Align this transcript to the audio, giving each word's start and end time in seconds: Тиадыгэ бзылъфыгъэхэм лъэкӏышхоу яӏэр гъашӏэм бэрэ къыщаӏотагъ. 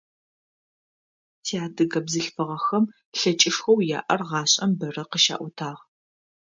Тиадыгэ 1.43 1.99
бзылъфыгъэхэм 2.05 2.85
лъэкӏышхоу 3.19 3.79
яӏэр 3.97 4.21
гъашӏэм 4.29 4.71
бэрэ 4.79 5.03
къыщаӏотагъ. 5.09 5.81